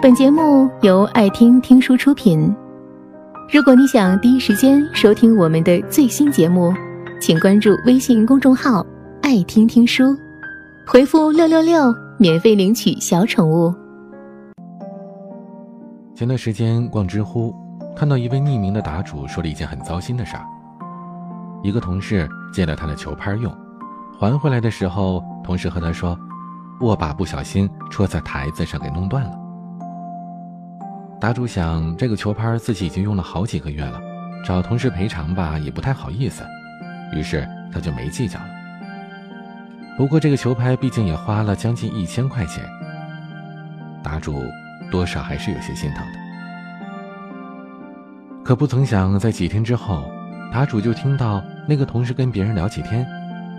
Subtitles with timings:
[0.00, 2.54] 本节目由爱听听书出品。
[3.52, 6.72] 如果你想第一时间收听我们的最新节目，
[7.20, 8.86] 请关注微信公众号
[9.22, 10.16] “爱听听书”，
[10.86, 13.74] 回复“六六六”免费领取小宠物。
[16.14, 17.52] 前段时间逛知乎，
[17.96, 20.44] 看到一位匿名的答主说了一件很糟心的事儿：
[21.64, 23.52] 一个同事借了他的球拍用，
[24.20, 26.16] 还回来的时候，同事和他说，
[26.82, 29.47] 握把不小心戳在台子上给弄断了。
[31.20, 34.00] 答主想，这个球拍自己已经用了好几个月了，
[34.44, 36.44] 找同事赔偿吧也不太好意思，
[37.12, 38.46] 于是他就没计较了。
[39.96, 42.64] 不过这个球拍毕竟也花了将近一千块钱，
[44.00, 44.44] 答主
[44.92, 46.18] 多少还是有些心疼的。
[48.44, 50.08] 可不曾想，在几天之后，
[50.52, 53.04] 答主就听到那个同事跟别人聊起天，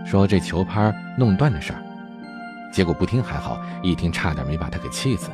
[0.05, 1.83] 说这球拍弄断的事儿，
[2.71, 5.29] 结果不听还好，一听差点没把他给气死。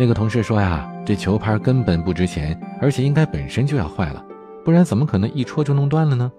[0.00, 4.24] 那个同事说呀，这球拍根本不值钱，而且应该本身就要坏了，
[4.64, 6.30] 不然怎么可能一戳就弄断了呢？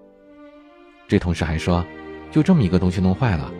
[1.06, 1.84] 这同事还说，
[2.30, 3.52] 就这么一个东西弄坏了，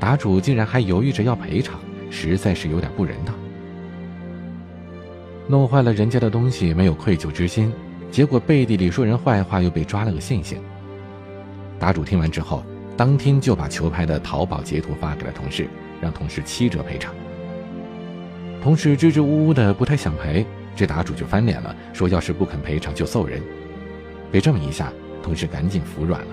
[0.00, 1.78] 答主竟然还犹豫着要赔偿，
[2.10, 3.32] 实在是有点不人道。
[5.46, 7.72] 弄坏了人家的东西没有愧疚之心，
[8.10, 10.58] 结果背地里说人坏话又被抓了个现行。
[11.78, 12.64] 答主听完之后，
[12.96, 15.68] 当天就把球拍的淘宝截图发给了同事，
[16.00, 17.14] 让同事七折赔偿。
[18.64, 20.42] 同事支支吾吾的不太想赔，
[20.74, 23.42] 这答主就翻脸了，说要是不肯赔偿就揍人。
[24.32, 24.90] 被这么一下，
[25.22, 26.28] 同事赶紧服软了，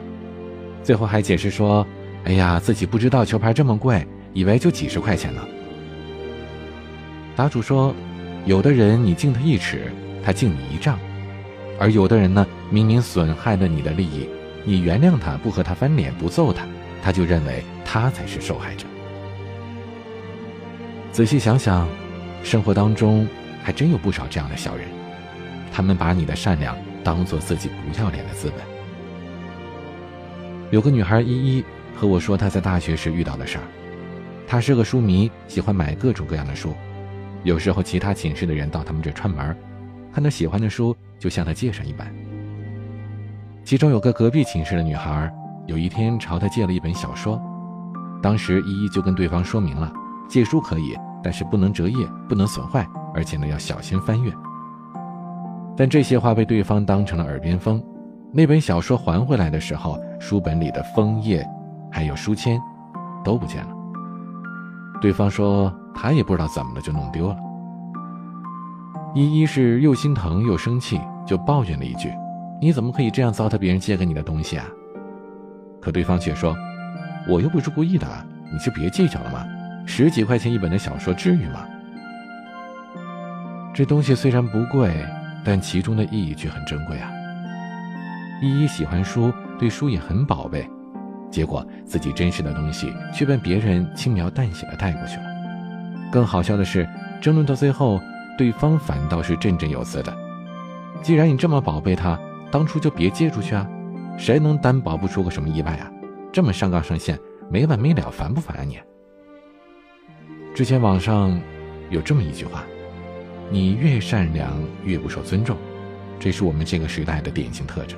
[0.82, 1.86] 最后还解释说
[2.24, 5.42] ：“哎呀，自己不知道球拍这么贵，以为就几十块钱呢。”
[7.36, 7.94] 答主说
[8.48, 9.92] ：“有的人你敬他一尺，
[10.24, 10.96] 他敬你一丈；
[11.78, 14.26] 而有的人呢，明明损害了你的利益，
[14.64, 16.66] 你原谅他，不和他翻脸，不揍他，
[17.04, 18.86] 他就认为他才是受害者。”
[21.12, 21.86] 仔细想想。
[22.44, 23.28] 生活当中
[23.64, 24.88] 还真有不少这样的小人，
[25.72, 28.66] 他们把你的善良当做自己不要脸的资本。
[30.72, 31.64] 有个女孩依依
[31.96, 33.64] 和我说她在大学时遇到的事儿，
[34.48, 36.74] 她是个书迷，喜欢买各种各样的书，
[37.44, 39.56] 有时候其他寝室的人到他们这串门，
[40.14, 42.08] 看到喜欢的书就向她介绍一本。
[43.64, 45.32] 其中有个隔壁寝室的女孩，
[45.68, 47.40] 有一天朝她借了一本小说，
[48.22, 49.92] 当时依依就跟对方说明了，
[50.28, 50.98] 借书可以。
[51.24, 54.32] 但是不能折页，不能损坏，而且呢要小心翻阅。
[55.78, 57.82] 但这些话被对方当成了耳边风。
[58.34, 61.46] 那本小说还回来的时候，书本里的封页，
[61.92, 62.60] 还有书签，
[63.24, 63.72] 都不见了。
[65.02, 67.38] 对方说他也不知道怎么了就弄丢了。
[69.14, 72.10] 依依是又心疼又生气，就抱怨了一句
[72.62, 74.66] ：“你怎么可以这样糟蹋别人借给你的东西啊？”
[75.82, 76.56] 可对方却说
[77.28, 78.08] ：“我又不是故意的，
[78.54, 79.46] 你就别计较了嘛。”
[79.94, 81.68] 十几块钱一本的小说，至于吗？
[83.74, 84.90] 这东西虽然不贵，
[85.44, 87.12] 但其中的意义却很珍贵啊。
[88.42, 90.66] 依依喜欢书，对书也很宝贝，
[91.30, 95.24] 结果自己珍视的东西却被别人轻描淡写的带过去了。
[96.10, 96.88] 更好笑的是，
[97.20, 98.00] 争论到最后，
[98.38, 100.18] 对方反倒是振振有词的
[101.04, 102.18] ：“既然你这么宝贝它，
[102.50, 103.68] 当初就别借出去啊！
[104.18, 105.92] 谁能担保不出个什么意外啊？
[106.32, 107.20] 这么上纲上线，
[107.50, 108.80] 没完没了，烦不烦啊你？”
[110.54, 111.40] 之前网上
[111.90, 112.66] 有这么一句话
[113.50, 115.56] ：“你越善良越不受尊重。”
[116.20, 117.98] 这是我们这个时代的典型特征。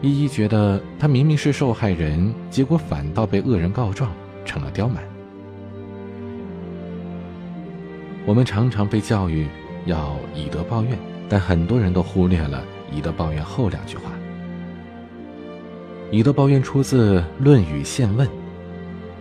[0.00, 4.12] 依依觉得她明明是受害人，结果反倒被恶人告状，
[4.44, 5.02] 成了刁蛮。
[8.24, 9.48] 我们常常被教育
[9.84, 10.96] 要以德报怨，
[11.28, 14.12] 但很多人都忽略了以德报怨后两句话。
[16.12, 18.26] 以德报怨出自《论语宪问》，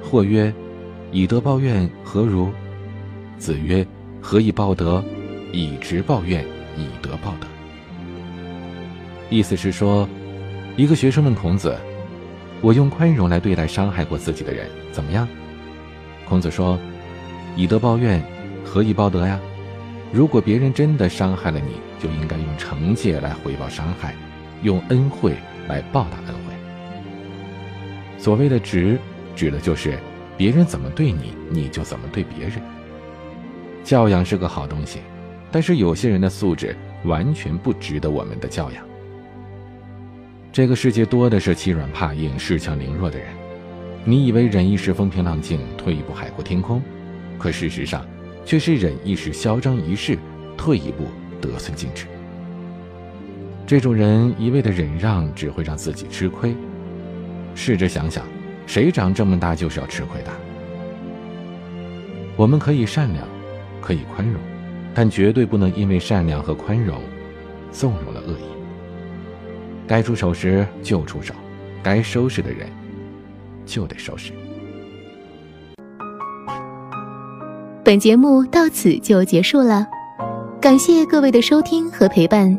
[0.04, 0.54] 或曰。
[1.12, 2.50] 以德报怨，何如？
[3.38, 3.86] 子曰
[4.22, 5.04] ：“何以报德？
[5.52, 6.46] 以直报怨，
[6.78, 7.48] 以德报德。”
[9.30, 10.08] 意思是说，
[10.78, 11.78] 一个学生问孔子
[12.62, 15.28] ：“我用宽容来对待伤害过自己的人，怎么样？”
[16.26, 16.80] 孔子说
[17.58, 18.24] ：“以德报怨，
[18.64, 19.38] 何以报德呀？
[20.14, 24.16] 如果别人真的伤害了你，就应该用惩戒来回报伤害，
[24.64, 25.34] 用恩惠
[25.68, 26.54] 来报答恩惠。
[28.18, 28.98] 所谓的直，
[29.36, 30.00] 指的就是。”
[30.38, 32.62] 别人怎么对你，你就怎么对别人。
[33.84, 35.00] 教养是个好东西，
[35.52, 38.84] 但是有些人的素质完全不值得我们的教养。
[40.52, 43.28] 这个世界多的是欺软怕硬、恃强凌弱的人。
[44.04, 46.82] 你以为忍一时风平浪静、退一步海阔天空，
[47.38, 48.06] 可事实上
[48.46, 50.18] 却是忍一时嚣张一世、
[50.58, 51.06] 退一步
[51.40, 52.08] 得寸进尺。
[53.66, 56.56] 这种人一味的忍让，只会让自己吃亏。
[57.56, 58.26] 试着想想。
[58.72, 60.32] 谁长这么大就是要吃亏的？
[62.38, 63.28] 我们可以善良，
[63.82, 64.40] 可以宽容，
[64.94, 67.02] 但绝对不能因为善良和宽容，
[67.70, 68.46] 纵容了恶意。
[69.86, 71.34] 该出手时就出手，
[71.84, 72.66] 该收拾的人
[73.66, 74.32] 就得收拾。
[77.84, 79.86] 本节目到此就结束了，
[80.62, 82.58] 感谢各位的收听和陪伴。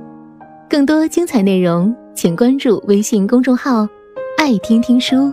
[0.69, 3.88] 更多精彩内容，请关注微信公众号
[4.37, 5.32] “爱听听书”，